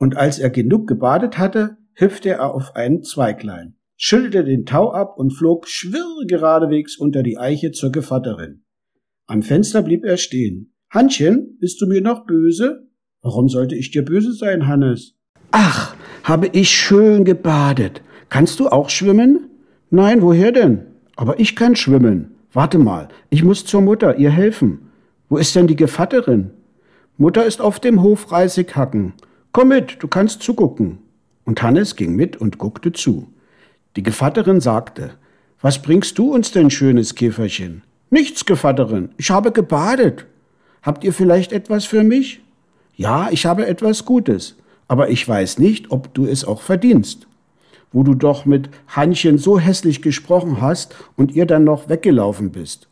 Und 0.00 0.16
als 0.16 0.38
er 0.38 0.48
genug 0.48 0.88
gebadet 0.88 1.36
hatte, 1.36 1.76
hüpfte 1.92 2.30
er 2.30 2.54
auf 2.54 2.74
einen 2.74 3.02
Zweiglein, 3.02 3.74
schüttelte 3.98 4.44
den 4.44 4.64
Tau 4.64 4.90
ab 4.92 5.18
und 5.18 5.30
flog 5.30 5.68
schwirr 5.68 6.24
geradewegs 6.26 6.96
unter 6.96 7.22
die 7.22 7.36
Eiche 7.36 7.70
zur 7.70 7.92
Gevatterin. 7.92 8.64
Am 9.26 9.42
Fenster 9.42 9.82
blieb 9.82 10.04
er 10.06 10.16
stehen. 10.16 10.72
Hannchen, 10.88 11.58
bist 11.60 11.82
du 11.82 11.86
mir 11.86 12.00
noch 12.00 12.24
böse? 12.24 12.88
Warum 13.20 13.50
sollte 13.50 13.76
ich 13.76 13.90
dir 13.90 14.02
böse 14.02 14.32
sein, 14.32 14.66
Hannes? 14.66 15.18
Ach, 15.50 15.94
habe 16.24 16.46
ich 16.46 16.70
schön 16.70 17.26
gebadet. 17.26 18.02
Kannst 18.30 18.58
du 18.58 18.68
auch 18.68 18.88
schwimmen? 18.88 19.50
Nein, 19.90 20.22
woher 20.22 20.50
denn? 20.50 20.86
Aber 21.14 21.38
ich 21.38 21.54
kann 21.54 21.76
schwimmen. 21.76 22.36
Warte 22.54 22.78
mal, 22.78 23.08
ich 23.28 23.44
muss 23.44 23.66
zur 23.66 23.82
Mutter, 23.82 24.16
ihr 24.16 24.30
helfen. 24.30 24.90
Wo 25.28 25.36
ist 25.36 25.54
denn 25.54 25.66
die 25.66 25.76
Gevatterin? 25.76 26.52
Mutter 27.18 27.44
ist 27.44 27.60
auf 27.60 27.80
dem 27.80 28.02
Hof 28.02 28.32
Reisig 28.32 28.74
hacken. 28.74 29.12
Komm 29.52 29.68
mit, 29.68 30.00
du 30.00 30.06
kannst 30.06 30.42
zugucken. 30.42 30.98
Und 31.44 31.60
Hannes 31.62 31.96
ging 31.96 32.14
mit 32.14 32.36
und 32.36 32.58
guckte 32.58 32.92
zu. 32.92 33.28
Die 33.96 34.02
Gevatterin 34.04 34.60
sagte, 34.60 35.10
was 35.60 35.82
bringst 35.82 36.16
du 36.18 36.32
uns 36.32 36.52
denn, 36.52 36.70
schönes 36.70 37.16
Käferchen? 37.16 37.82
Nichts, 38.10 38.46
Gevatterin, 38.46 39.08
ich 39.16 39.30
habe 39.30 39.50
gebadet. 39.50 40.26
Habt 40.82 41.02
ihr 41.02 41.12
vielleicht 41.12 41.52
etwas 41.52 41.84
für 41.84 42.04
mich? 42.04 42.40
Ja, 42.94 43.28
ich 43.32 43.44
habe 43.44 43.66
etwas 43.66 44.04
Gutes, 44.04 44.54
aber 44.86 45.10
ich 45.10 45.28
weiß 45.28 45.58
nicht, 45.58 45.90
ob 45.90 46.14
du 46.14 46.26
es 46.26 46.44
auch 46.44 46.62
verdienst. 46.62 47.26
Wo 47.92 48.04
du 48.04 48.14
doch 48.14 48.46
mit 48.46 48.70
Hannchen 48.86 49.36
so 49.36 49.58
hässlich 49.58 50.00
gesprochen 50.00 50.60
hast 50.60 50.94
und 51.16 51.32
ihr 51.32 51.46
dann 51.46 51.64
noch 51.64 51.88
weggelaufen 51.88 52.52
bist. 52.52 52.86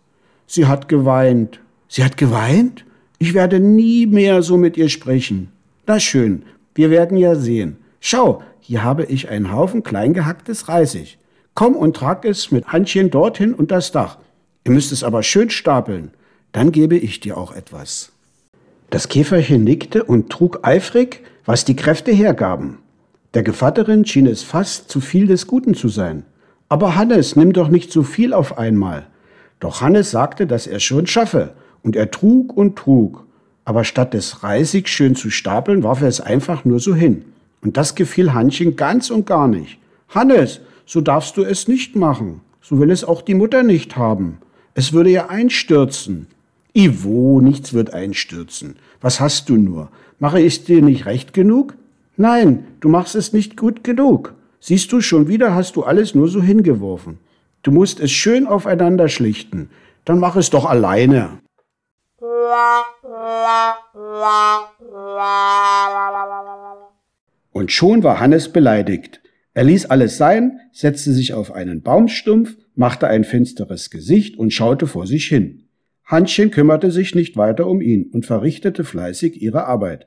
Sie 0.48 0.66
hat 0.66 0.88
geweint. 0.88 1.60
Sie 1.86 2.02
hat 2.02 2.16
geweint? 2.16 2.84
Ich 3.18 3.32
werde 3.32 3.60
nie 3.60 4.06
mehr 4.06 4.42
so 4.42 4.56
mit 4.56 4.76
ihr 4.76 4.88
sprechen. 4.88 5.52
Na 5.88 5.99
schön, 5.99 6.42
wir 6.75 6.90
werden 6.90 7.16
ja 7.16 7.35
sehen. 7.35 7.78
Schau, 7.99 8.42
hier 8.61 8.85
habe 8.85 9.07
ich 9.07 9.30
einen 9.30 9.50
Haufen 9.50 9.83
kleingehacktes 9.83 10.68
Reisig. 10.68 11.16
Komm 11.54 11.75
und 11.75 11.97
trag 11.97 12.26
es 12.26 12.50
mit 12.50 12.66
Handchen 12.66 13.09
dorthin 13.11 13.54
und 13.54 13.71
das 13.71 13.90
Dach. 13.90 14.18
Ihr 14.64 14.73
müsst 14.73 14.92
es 14.92 15.02
aber 15.02 15.23
schön 15.23 15.49
stapeln. 15.49 16.11
Dann 16.52 16.73
gebe 16.73 16.95
ich 16.99 17.21
dir 17.21 17.38
auch 17.38 17.52
etwas. 17.52 18.12
Das 18.90 19.09
Käferchen 19.09 19.64
nickte 19.64 20.04
und 20.04 20.28
trug 20.28 20.59
eifrig, 20.61 21.23
was 21.47 21.64
die 21.64 21.75
Kräfte 21.75 22.12
hergaben. 22.12 22.80
Der 23.33 23.42
Gevatterin 23.42 24.04
schien 24.04 24.26
es 24.26 24.42
fast 24.42 24.90
zu 24.90 25.00
viel 25.00 25.26
des 25.26 25.47
Guten 25.47 25.73
zu 25.73 25.88
sein. 25.88 26.26
Aber 26.68 26.97
Hannes, 26.97 27.35
nimm 27.35 27.54
doch 27.54 27.68
nicht 27.68 27.92
so 27.92 28.02
viel 28.02 28.35
auf 28.35 28.59
einmal. 28.59 29.07
Doch 29.59 29.80
Hannes 29.80 30.11
sagte, 30.11 30.47
dass 30.47 30.66
er 30.66 30.80
schon 30.80 31.07
schaffe, 31.07 31.54
und 31.83 31.97
er 31.97 32.11
trug 32.11 32.54
und 32.54 32.76
trug. 32.76 33.25
Aber 33.68 33.84
statt 33.84 34.14
des 34.14 34.42
Reisig 34.42 34.88
schön 34.88 35.14
zu 35.14 35.28
stapeln, 35.28 35.82
warf 35.82 36.00
er 36.00 36.08
es 36.08 36.22
einfach 36.22 36.64
nur 36.64 36.80
so 36.80 36.94
hin. 36.94 37.26
Und 37.60 37.76
das 37.76 37.94
gefiel 37.94 38.32
Hannchen 38.32 38.76
ganz 38.76 39.10
und 39.10 39.26
gar 39.26 39.46
nicht. 39.46 39.78
Hannes, 40.08 40.62
so 40.87 41.02
darfst 41.02 41.37
du 41.37 41.42
es 41.44 41.68
nicht 41.68 41.94
machen. 41.94 42.40
So 42.62 42.80
will 42.80 42.90
es 42.90 43.04
auch 43.04 43.20
die 43.20 43.34
Mutter 43.34 43.62
nicht 43.62 43.98
haben. 43.98 44.38
Es 44.72 44.94
würde 44.94 45.10
ja 45.10 45.28
einstürzen. 45.28 46.28
Ivo, 46.72 47.42
nichts 47.42 47.75
wird 47.75 47.92
einstürzen. 47.92 48.76
Was 49.02 49.20
hast 49.20 49.50
du 49.50 49.58
nur? 49.58 49.90
Mache 50.18 50.40
ich 50.40 50.64
dir 50.64 50.80
nicht 50.80 51.04
recht 51.04 51.34
genug? 51.34 51.75
Nein, 52.16 52.64
du 52.80 52.88
machst 52.88 53.14
es 53.16 53.34
nicht 53.34 53.58
gut 53.58 53.84
genug. 53.84 54.32
Siehst 54.60 54.90
du, 54.92 55.02
schon 55.02 55.28
wieder 55.28 55.54
hast 55.54 55.76
du 55.76 55.82
alles 55.82 56.14
nur 56.14 56.28
so 56.28 56.40
hingeworfen. 56.40 57.18
Du 57.62 57.70
musst 57.70 58.00
es 58.00 58.12
schön 58.12 58.46
aufeinander 58.46 59.10
schlichten. 59.10 59.68
Dann 60.06 60.18
mach 60.18 60.37
es 60.37 60.48
doch 60.48 60.64
alleine. 60.64 61.40
Und 67.52 67.73
schon 67.73 68.02
war 68.02 68.21
Hannes 68.21 68.52
beleidigt. 68.52 69.21
Er 69.55 69.64
ließ 69.64 69.87
alles 69.87 70.17
sein, 70.17 70.61
setzte 70.73 71.12
sich 71.12 71.35
auf 71.35 71.52
einen 71.52 71.83
Baumstumpf, 71.83 72.57
machte 72.75 73.09
ein 73.09 73.25
finsteres 73.25 73.90
Gesicht 73.90 74.38
und 74.38 74.52
schaute 74.52 74.87
vor 74.87 75.07
sich 75.07 75.26
hin. 75.26 75.64
Hannchen 76.05 76.50
kümmerte 76.50 76.90
sich 76.90 77.14
nicht 77.14 77.37
weiter 77.37 77.67
um 77.67 77.81
ihn 77.81 78.09
und 78.12 78.25
verrichtete 78.25 78.85
fleißig 78.85 79.43
ihre 79.43 79.67
Arbeit. 79.67 80.07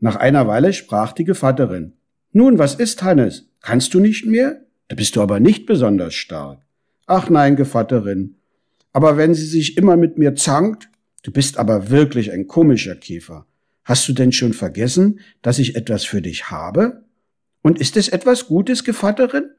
Nach 0.00 0.16
einer 0.16 0.46
Weile 0.46 0.72
sprach 0.72 1.12
die 1.12 1.24
Gevatterin. 1.24 1.94
Nun, 2.32 2.58
was 2.58 2.76
ist, 2.76 3.02
Hannes? 3.02 3.48
Kannst 3.60 3.94
du 3.94 4.00
nicht 4.00 4.26
mehr? 4.26 4.62
Da 4.88 4.96
bist 4.96 5.16
du 5.16 5.22
aber 5.22 5.40
nicht 5.40 5.66
besonders 5.66 6.14
stark. 6.14 6.60
Ach 7.06 7.28
nein, 7.30 7.56
Gevatterin. 7.56 8.36
Aber 8.92 9.16
wenn 9.16 9.34
sie 9.34 9.46
sich 9.46 9.76
immer 9.76 9.96
mit 9.96 10.18
mir 10.18 10.34
zankt, 10.34 10.88
du 11.24 11.32
bist 11.32 11.58
aber 11.58 11.90
wirklich 11.90 12.30
ein 12.30 12.46
komischer 12.46 12.94
Käfer. 12.94 13.46
Hast 13.84 14.08
du 14.08 14.12
denn 14.12 14.30
schon 14.30 14.52
vergessen, 14.52 15.18
dass 15.42 15.58
ich 15.58 15.74
etwas 15.74 16.04
für 16.04 16.22
dich 16.22 16.50
habe? 16.50 17.02
Und 17.60 17.80
ist 17.80 17.96
es 17.96 18.08
etwas 18.08 18.46
Gutes, 18.46 18.84
Gevatterin? 18.84 19.50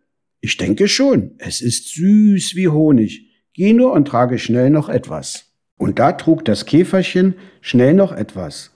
Ich 0.42 0.58
denke 0.58 0.88
schon. 0.88 1.32
Es 1.38 1.62
ist 1.62 1.94
süß 1.94 2.56
wie 2.56 2.70
Honig. 2.70 3.30
Geh 3.54 3.74
nur 3.74 3.92
und 3.92 4.08
trage 4.08 4.40
schnell 4.40 4.70
noch 4.70 4.90
etwas. 4.90 5.52
Und 5.78 6.00
da 6.00 6.14
trug 6.14 6.46
das 6.46 6.66
Käferchen 6.66 7.36
schnell 7.62 7.94
noch 7.94 8.12
etwas. 8.12 8.72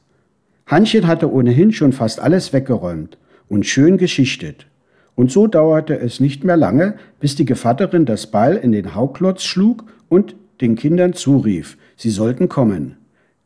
Hannchen 0.66 1.08
hatte 1.08 1.32
ohnehin 1.32 1.72
schon 1.72 1.94
fast 1.94 2.20
alles 2.20 2.54
weggeräumt 2.54 3.18
und 3.48 3.66
schön 3.66 3.98
geschichtet. 3.98 4.68
Und 5.16 5.32
so 5.32 5.48
dauerte 5.48 6.00
es 6.00 6.20
nicht 6.20 6.44
mehr 6.44 6.58
lange, 6.58 6.98
bis 7.20 7.36
die 7.36 7.46
Gevatterin 7.46 8.06
das 8.06 8.28
Ball 8.28 8.56
in 8.56 8.72
den 8.72 8.96
Hauklotz 8.96 9.44
schlug 9.44 9.86
und 10.08 10.36
den 10.62 10.76
Kindern 10.76 11.14
zurief, 11.14 11.78
sie 12.00 12.10
sollten 12.10 12.48
kommen. 12.48 12.96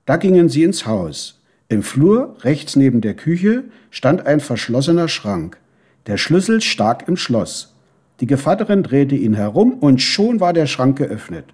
Da 0.05 0.17
gingen 0.17 0.47
sie 0.47 0.63
ins 0.63 0.85
Haus. 0.85 1.41
Im 1.69 1.81
Flur, 1.81 2.35
rechts 2.41 2.75
neben 2.75 3.01
der 3.01 3.15
Küche, 3.15 3.63
stand 3.89 4.27
ein 4.27 4.39
verschlossener 4.39 5.07
Schrank. 5.07 5.57
Der 6.05 6.17
Schlüssel 6.17 6.61
stak 6.61 7.07
im 7.07 7.17
Schloss. 7.17 7.73
Die 8.19 8.27
Gevatterin 8.27 8.83
drehte 8.83 9.15
ihn 9.15 9.33
herum 9.33 9.73
und 9.73 10.01
schon 10.01 10.39
war 10.39 10.53
der 10.53 10.67
Schrank 10.67 10.99
geöffnet. 10.99 11.45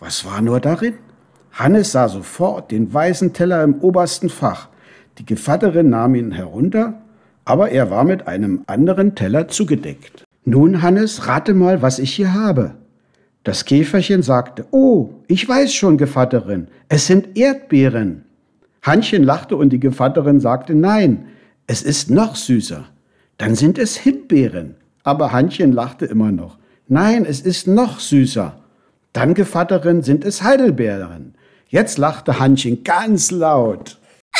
Was 0.00 0.24
war 0.24 0.42
nur 0.42 0.58
darin? 0.58 0.94
Hannes 1.52 1.92
sah 1.92 2.08
sofort 2.08 2.72
den 2.72 2.92
weißen 2.92 3.32
Teller 3.34 3.62
im 3.62 3.80
obersten 3.80 4.28
Fach. 4.28 4.68
Die 5.18 5.26
Gevatterin 5.26 5.90
nahm 5.90 6.16
ihn 6.16 6.32
herunter, 6.32 7.02
aber 7.44 7.70
er 7.70 7.90
war 7.90 8.02
mit 8.02 8.26
einem 8.26 8.64
anderen 8.66 9.14
Teller 9.14 9.46
zugedeckt. 9.46 10.24
Nun, 10.44 10.82
Hannes, 10.82 11.28
rate 11.28 11.54
mal, 11.54 11.82
was 11.82 12.00
ich 12.00 12.12
hier 12.14 12.34
habe. 12.34 12.74
Das 13.44 13.64
Käferchen 13.64 14.22
sagte, 14.22 14.66
Oh, 14.70 15.10
ich 15.26 15.48
weiß 15.48 15.74
schon, 15.74 15.98
Gevatterin, 15.98 16.68
es 16.88 17.06
sind 17.06 17.36
Erdbeeren. 17.36 18.24
Hannchen 18.82 19.22
lachte 19.22 19.56
und 19.56 19.70
die 19.70 19.80
Gevatterin 19.80 20.40
sagte, 20.40 20.74
Nein, 20.74 21.26
es 21.66 21.82
ist 21.82 22.10
noch 22.10 22.36
süßer. 22.36 22.84
Dann 23.38 23.54
sind 23.54 23.78
es 23.78 23.96
Himbeeren. 23.96 24.76
Aber 25.04 25.32
Hannchen 25.32 25.72
lachte 25.72 26.06
immer 26.06 26.30
noch. 26.30 26.58
Nein, 26.86 27.24
es 27.24 27.40
ist 27.40 27.66
noch 27.66 27.98
süßer. 27.98 28.60
Dann, 29.12 29.34
Gevatterin, 29.34 30.02
sind 30.02 30.24
es 30.24 30.42
Heidelbeeren. 30.42 31.34
Jetzt 31.68 31.98
lachte 31.98 32.38
Hannchen 32.38 32.84
ganz 32.84 33.30
laut. 33.30 33.98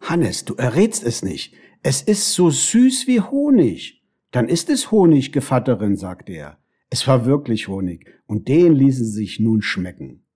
Hannes, 0.00 0.44
du 0.44 0.54
errätst 0.54 1.04
es 1.04 1.22
nicht. 1.22 1.54
Es 1.82 2.02
ist 2.02 2.32
so 2.32 2.50
süß 2.50 3.06
wie 3.06 3.20
Honig. 3.20 3.95
Dann 4.36 4.50
ist 4.50 4.68
es 4.68 4.90
Honig, 4.90 5.32
Gevatterin, 5.32 5.96
sagte 5.96 6.34
er. 6.34 6.58
Es 6.90 7.08
war 7.08 7.24
wirklich 7.24 7.68
Honig, 7.68 8.04
und 8.26 8.48
den 8.48 8.74
ließen 8.74 9.06
sie 9.06 9.12
sich 9.12 9.40
nun 9.40 9.62
schmecken. 9.62 10.26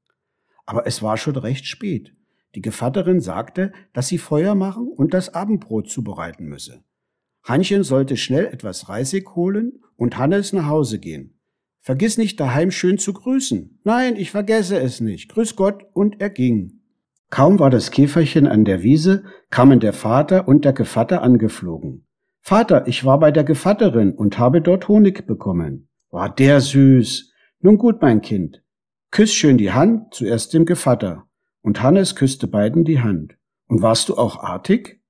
Aber 0.64 0.86
es 0.86 1.02
war 1.02 1.18
schon 1.18 1.36
recht 1.36 1.66
spät. 1.66 2.14
Die 2.54 2.62
Gevatterin 2.62 3.20
sagte, 3.20 3.74
dass 3.92 4.08
sie 4.08 4.16
Feuer 4.16 4.54
machen 4.54 4.88
und 4.88 5.12
das 5.12 5.34
Abendbrot 5.34 5.90
zubereiten 5.90 6.46
müsse. 6.46 6.82
Hannchen 7.42 7.82
sollte 7.82 8.16
schnell 8.16 8.46
etwas 8.46 8.88
Reisig 8.88 9.36
holen 9.36 9.82
und 9.96 10.16
Hannes 10.16 10.54
nach 10.54 10.64
Hause 10.64 10.98
gehen. 10.98 11.38
Vergiss 11.82 12.16
nicht 12.16 12.40
daheim 12.40 12.70
schön 12.70 12.96
zu 12.96 13.12
grüßen. 13.12 13.80
Nein, 13.84 14.16
ich 14.16 14.30
vergesse 14.30 14.78
es 14.78 15.02
nicht. 15.02 15.28
Grüß 15.28 15.56
Gott, 15.56 15.84
und 15.92 16.22
er 16.22 16.30
ging. 16.30 16.80
Kaum 17.28 17.58
war 17.58 17.68
das 17.68 17.90
Käferchen 17.90 18.46
an 18.46 18.64
der 18.64 18.82
Wiese, 18.82 19.24
kamen 19.50 19.78
der 19.78 19.92
Vater 19.92 20.48
und 20.48 20.64
der 20.64 20.72
Gevatter 20.72 21.20
angeflogen. 21.20 22.06
Vater, 22.40 22.86
ich 22.86 23.04
war 23.04 23.18
bei 23.18 23.30
der 23.30 23.44
Gevatterin 23.44 24.12
und 24.12 24.38
habe 24.38 24.60
dort 24.60 24.88
Honig 24.88 25.26
bekommen. 25.26 25.88
War 26.10 26.34
der 26.34 26.60
süß. 26.60 27.32
Nun 27.60 27.78
gut, 27.78 28.00
mein 28.00 28.20
Kind. 28.20 28.62
Küss 29.10 29.32
schön 29.32 29.58
die 29.58 29.72
Hand, 29.72 30.14
zuerst 30.14 30.54
dem 30.54 30.64
Gevatter. 30.64 31.26
Und 31.62 31.82
Hannes 31.82 32.16
küsste 32.16 32.46
beiden 32.46 32.84
die 32.84 33.00
Hand. 33.00 33.36
Und 33.66 33.82
warst 33.82 34.08
du 34.08 34.16
auch 34.16 34.42
artig? 34.42 35.00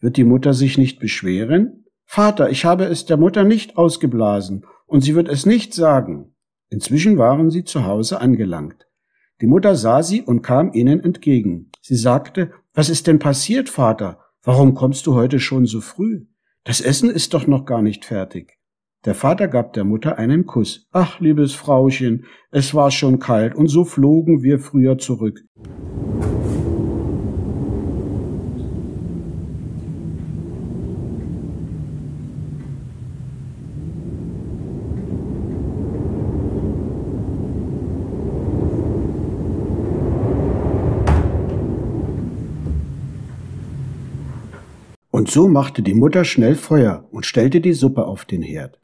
Wird 0.00 0.16
die 0.16 0.24
Mutter 0.24 0.54
sich 0.54 0.76
nicht 0.76 0.98
beschweren? 0.98 1.84
Vater, 2.04 2.50
ich 2.50 2.64
habe 2.64 2.84
es 2.84 3.06
der 3.06 3.16
Mutter 3.16 3.44
nicht 3.44 3.76
ausgeblasen 3.76 4.66
und 4.86 5.02
sie 5.02 5.14
wird 5.14 5.28
es 5.28 5.46
nicht 5.46 5.72
sagen. 5.74 6.34
Inzwischen 6.68 7.18
waren 7.18 7.50
sie 7.50 7.64
zu 7.64 7.86
Hause 7.86 8.20
angelangt. 8.20 8.88
Die 9.40 9.46
Mutter 9.46 9.76
sah 9.76 10.02
sie 10.02 10.22
und 10.22 10.42
kam 10.42 10.72
ihnen 10.72 11.00
entgegen. 11.00 11.70
Sie 11.80 11.96
sagte, 11.96 12.50
was 12.74 12.88
ist 12.88 13.06
denn 13.06 13.18
passiert, 13.18 13.68
Vater? 13.68 14.18
Warum 14.42 14.74
kommst 14.74 15.06
du 15.06 15.14
heute 15.14 15.38
schon 15.38 15.66
so 15.66 15.80
früh? 15.80 16.26
Das 16.64 16.82
Essen 16.82 17.08
ist 17.08 17.32
doch 17.32 17.46
noch 17.46 17.64
gar 17.64 17.80
nicht 17.80 18.04
fertig. 18.04 18.58
Der 19.06 19.14
Vater 19.14 19.48
gab 19.48 19.72
der 19.72 19.84
Mutter 19.84 20.18
einen 20.18 20.44
Kuss. 20.44 20.86
Ach, 20.92 21.18
liebes 21.20 21.54
Frauchen, 21.54 22.26
es 22.50 22.74
war 22.74 22.90
schon 22.90 23.18
kalt 23.18 23.54
und 23.54 23.68
so 23.68 23.84
flogen 23.84 24.42
wir 24.42 24.58
früher 24.58 24.98
zurück. 24.98 25.40
Und 45.30 45.34
so 45.34 45.46
machte 45.46 45.82
die 45.82 45.94
Mutter 45.94 46.24
schnell 46.24 46.56
Feuer 46.56 47.06
und 47.12 47.24
stellte 47.24 47.60
die 47.60 47.72
Suppe 47.72 48.04
auf 48.04 48.24
den 48.24 48.42
Herd. 48.42 48.80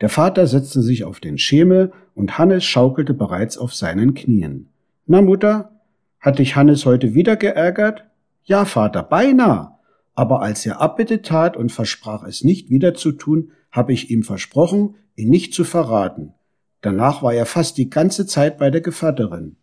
Der 0.00 0.08
Vater 0.08 0.46
setzte 0.46 0.80
sich 0.80 1.04
auf 1.04 1.20
den 1.20 1.36
Schemel 1.36 1.92
und 2.14 2.38
Hannes 2.38 2.64
schaukelte 2.64 3.12
bereits 3.12 3.58
auf 3.58 3.74
seinen 3.74 4.14
Knien. 4.14 4.70
Na 5.04 5.20
Mutter, 5.20 5.72
hat 6.18 6.38
dich 6.38 6.56
Hannes 6.56 6.86
heute 6.86 7.12
wieder 7.12 7.36
geärgert? 7.36 8.06
Ja, 8.44 8.64
Vater, 8.64 9.02
beinahe. 9.02 9.72
Aber 10.14 10.40
als 10.40 10.64
er 10.64 10.80
Abbitte 10.80 11.20
tat 11.20 11.54
und 11.54 11.70
versprach 11.70 12.24
es 12.24 12.44
nicht 12.44 12.70
wieder 12.70 12.94
zu 12.94 13.12
tun, 13.12 13.50
habe 13.70 13.92
ich 13.92 14.10
ihm 14.10 14.22
versprochen, 14.22 14.94
ihn 15.16 15.28
nicht 15.28 15.52
zu 15.52 15.64
verraten. 15.64 16.32
Danach 16.80 17.22
war 17.22 17.34
er 17.34 17.44
fast 17.44 17.76
die 17.76 17.90
ganze 17.90 18.24
Zeit 18.24 18.56
bei 18.56 18.70
der 18.70 18.80
Gevatterin. 18.80 19.56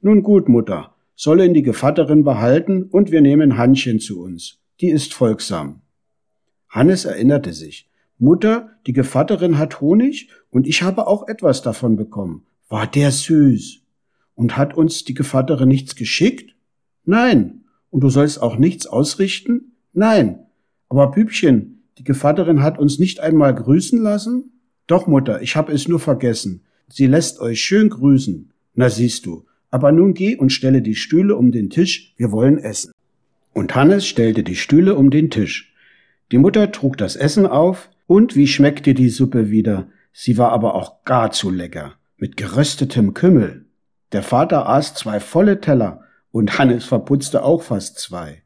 Nun 0.00 0.22
gut, 0.22 0.48
Mutter, 0.48 0.94
soll 1.16 1.40
ihn 1.40 1.54
die 1.54 1.64
Gevatterin 1.64 2.22
behalten 2.22 2.84
und 2.84 3.10
wir 3.10 3.20
nehmen 3.20 3.58
Hannchen 3.58 3.98
zu 3.98 4.22
uns. 4.22 4.61
Die 4.82 4.90
ist 4.90 5.14
folgsam. 5.14 5.80
Hannes 6.68 7.04
erinnerte 7.04 7.52
sich. 7.52 7.88
Mutter, 8.18 8.70
die 8.84 8.92
Gevatterin 8.92 9.56
hat 9.56 9.80
Honig 9.80 10.28
und 10.50 10.66
ich 10.66 10.82
habe 10.82 11.06
auch 11.06 11.28
etwas 11.28 11.62
davon 11.62 11.94
bekommen. 11.94 12.46
War 12.68 12.88
der 12.88 13.12
süß. 13.12 13.78
Und 14.34 14.56
hat 14.56 14.74
uns 14.76 15.04
die 15.04 15.14
Gevatterin 15.14 15.68
nichts 15.68 15.94
geschickt? 15.94 16.56
Nein. 17.04 17.64
Und 17.90 18.00
du 18.00 18.08
sollst 18.08 18.42
auch 18.42 18.56
nichts 18.56 18.86
ausrichten? 18.86 19.76
Nein. 19.92 20.46
Aber 20.88 21.12
Bübchen, 21.12 21.84
die 21.98 22.04
Gevatterin 22.04 22.60
hat 22.60 22.80
uns 22.80 22.98
nicht 22.98 23.20
einmal 23.20 23.54
grüßen 23.54 24.00
lassen? 24.00 24.50
Doch, 24.88 25.06
Mutter, 25.06 25.42
ich 25.42 25.54
habe 25.54 25.72
es 25.72 25.86
nur 25.86 26.00
vergessen. 26.00 26.64
Sie 26.88 27.06
lässt 27.06 27.38
euch 27.38 27.62
schön 27.62 27.88
grüßen. 27.88 28.52
Na 28.74 28.90
siehst 28.90 29.26
du. 29.26 29.44
Aber 29.70 29.92
nun 29.92 30.12
geh 30.12 30.34
und 30.34 30.50
stelle 30.50 30.82
die 30.82 30.96
Stühle 30.96 31.36
um 31.36 31.52
den 31.52 31.70
Tisch, 31.70 32.14
wir 32.16 32.32
wollen 32.32 32.58
essen. 32.58 32.90
Und 33.52 33.74
Hannes 33.74 34.06
stellte 34.06 34.42
die 34.42 34.56
Stühle 34.56 34.94
um 34.94 35.10
den 35.10 35.30
Tisch. 35.30 35.74
Die 36.30 36.38
Mutter 36.38 36.72
trug 36.72 36.96
das 36.96 37.16
Essen 37.16 37.46
auf, 37.46 37.90
und 38.06 38.36
wie 38.36 38.46
schmeckte 38.46 38.94
die 38.94 39.08
Suppe 39.08 39.50
wieder? 39.50 39.88
Sie 40.12 40.36
war 40.38 40.52
aber 40.52 40.74
auch 40.74 41.04
gar 41.04 41.30
zu 41.30 41.50
lecker, 41.50 41.94
mit 42.16 42.36
geröstetem 42.36 43.14
Kümmel. 43.14 43.66
Der 44.12 44.22
Vater 44.22 44.68
aß 44.68 44.94
zwei 44.94 45.20
volle 45.20 45.60
Teller, 45.60 46.02
und 46.30 46.58
Hannes 46.58 46.84
verputzte 46.84 47.44
auch 47.44 47.62
fast 47.62 47.98
zwei. 47.98 48.42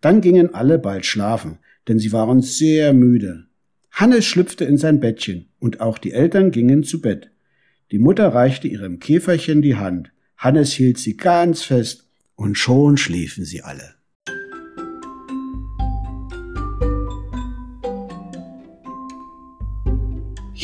Dann 0.00 0.20
gingen 0.20 0.54
alle 0.54 0.78
bald 0.78 1.06
schlafen, 1.06 1.58
denn 1.88 1.98
sie 1.98 2.12
waren 2.12 2.42
sehr 2.42 2.92
müde. 2.92 3.46
Hannes 3.90 4.24
schlüpfte 4.24 4.64
in 4.64 4.76
sein 4.76 5.00
Bettchen, 5.00 5.48
und 5.60 5.80
auch 5.80 5.98
die 5.98 6.12
Eltern 6.12 6.50
gingen 6.50 6.82
zu 6.82 7.00
Bett. 7.00 7.30
Die 7.90 7.98
Mutter 7.98 8.34
reichte 8.34 8.66
ihrem 8.66 8.98
Käferchen 8.98 9.62
die 9.62 9.76
Hand. 9.76 10.10
Hannes 10.36 10.72
hielt 10.72 10.98
sie 10.98 11.16
ganz 11.16 11.62
fest, 11.62 12.08
und 12.34 12.58
schon 12.58 12.96
schliefen 12.96 13.44
sie 13.44 13.62
alle. 13.62 13.94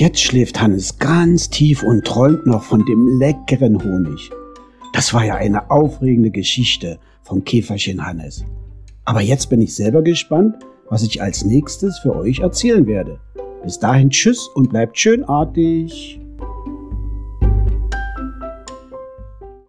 Jetzt 0.00 0.22
schläft 0.22 0.58
Hannes 0.58 0.98
ganz 0.98 1.50
tief 1.50 1.82
und 1.82 2.06
träumt 2.06 2.46
noch 2.46 2.62
von 2.62 2.86
dem 2.86 3.18
leckeren 3.18 3.84
Honig. 3.84 4.30
Das 4.94 5.12
war 5.12 5.26
ja 5.26 5.34
eine 5.34 5.70
aufregende 5.70 6.30
Geschichte 6.30 6.98
vom 7.22 7.44
Käferchen 7.44 8.02
Hannes. 8.02 8.46
Aber 9.04 9.20
jetzt 9.20 9.50
bin 9.50 9.60
ich 9.60 9.74
selber 9.74 10.00
gespannt, 10.00 10.56
was 10.88 11.02
ich 11.02 11.20
als 11.20 11.44
nächstes 11.44 11.98
für 11.98 12.16
euch 12.16 12.38
erzählen 12.38 12.86
werde. 12.86 13.20
Bis 13.62 13.78
dahin 13.78 14.08
tschüss 14.08 14.48
und 14.54 14.70
bleibt 14.70 14.98
schön 14.98 15.22
artig. 15.22 16.18